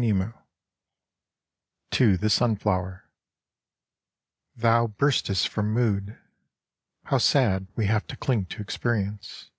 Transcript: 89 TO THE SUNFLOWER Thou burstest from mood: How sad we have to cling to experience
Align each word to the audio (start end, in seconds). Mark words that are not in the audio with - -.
89 0.00 0.32
TO 1.90 2.16
THE 2.16 2.30
SUNFLOWER 2.30 3.02
Thou 4.54 4.86
burstest 4.86 5.48
from 5.48 5.72
mood: 5.72 6.16
How 7.06 7.18
sad 7.18 7.66
we 7.74 7.86
have 7.86 8.06
to 8.06 8.16
cling 8.16 8.44
to 8.44 8.62
experience 8.62 9.50